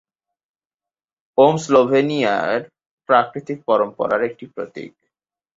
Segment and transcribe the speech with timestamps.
[1.37, 2.57] ওম স্লোভেনিয়ার
[3.09, 4.91] প্রাকৃতিক পরম্পরার একটি প্রতীক।